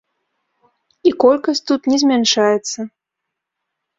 [1.09, 2.79] І колькасць тут не змяншаецца.